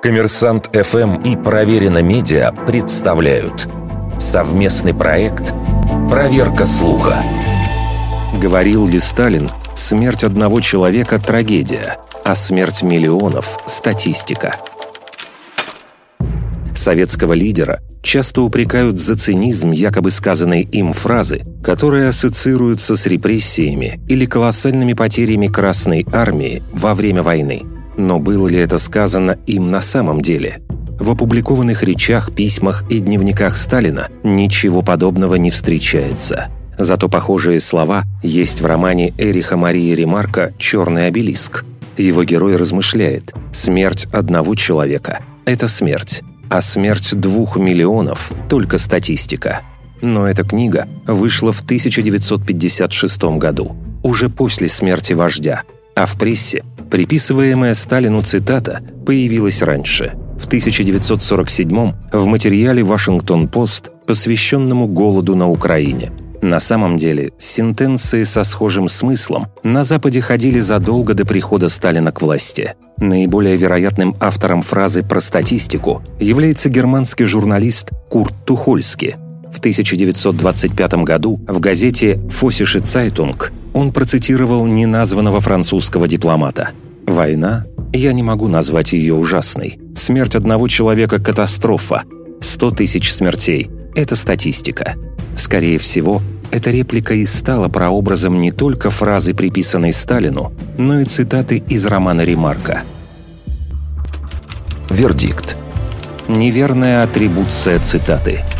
[0.00, 3.68] Коммерсант ФМ и Проверено Медиа представляют
[4.20, 5.52] совместный проект
[6.08, 7.16] «Проверка слуха».
[8.40, 14.54] Говорил ли Сталин, смерть одного человека– трагедия, а смерть миллионов– статистика?
[16.76, 24.26] Советского лидера часто упрекают за цинизм якобы сказанной им фразы, которые ассоциируются с репрессиями или
[24.26, 27.64] колоссальными потерями Красной Армии во время войны–
[27.98, 30.62] но было ли это сказано им на самом деле?
[30.98, 36.48] В опубликованных речах, письмах и дневниках Сталина ничего подобного не встречается.
[36.78, 41.64] Зато похожие слова есть в романе Эриха Марии Ремарка «Черный обелиск».
[41.96, 49.62] Его герой размышляет «Смерть одного человека– это смерть, а смерть двух миллионов– только статистика».
[50.00, 55.62] Но эта книга вышла в 1956 году, уже после смерти вождя,
[55.96, 60.14] а в прессе Приписываемая Сталину цитата появилась раньше.
[60.38, 66.12] В 1947 в материале «Вашингтон-Пост», посвященному голоду на Украине.
[66.40, 72.22] На самом деле, сентенции со схожим смыслом на Западе ходили задолго до прихода Сталина к
[72.22, 72.74] власти.
[72.98, 79.16] Наиболее вероятным автором фразы про статистику является германский журналист Курт Тухольски.
[79.52, 86.70] В 1925 году в газете «Фоссише Цайтунг» он процитировал неназванного французского дипломата.
[87.06, 87.64] «Война?
[87.92, 89.78] Я не могу назвать ее ужасной.
[89.94, 92.02] Смерть одного человека– катастрофа.
[92.40, 94.96] Сто тысяч смертей– это статистика».
[95.36, 101.58] Скорее всего, эта реплика и стала прообразом не только фразы, приписанной Сталину, но и цитаты
[101.58, 102.82] из романа Ремарка.
[104.90, 105.56] Вердикт.
[106.26, 108.40] Неверная атрибуция цитаты–